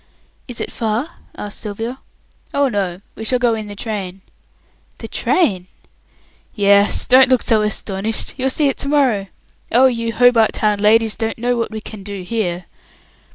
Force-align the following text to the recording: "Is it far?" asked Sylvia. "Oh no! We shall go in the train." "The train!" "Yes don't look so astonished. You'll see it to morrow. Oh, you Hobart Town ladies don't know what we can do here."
"Is 0.47 0.59
it 0.59 0.71
far?" 0.71 1.09
asked 1.37 1.59
Sylvia. 1.59 1.99
"Oh 2.55 2.69
no! 2.69 3.01
We 3.13 3.23
shall 3.23 3.37
go 3.37 3.53
in 3.53 3.67
the 3.67 3.75
train." 3.75 4.21
"The 4.97 5.07
train!" 5.07 5.67
"Yes 6.55 7.05
don't 7.05 7.29
look 7.29 7.43
so 7.43 7.61
astonished. 7.61 8.33
You'll 8.35 8.49
see 8.49 8.67
it 8.67 8.77
to 8.77 8.87
morrow. 8.87 9.27
Oh, 9.71 9.85
you 9.85 10.11
Hobart 10.13 10.53
Town 10.53 10.79
ladies 10.79 11.13
don't 11.13 11.37
know 11.37 11.55
what 11.55 11.69
we 11.69 11.81
can 11.81 12.01
do 12.01 12.23
here." 12.23 12.65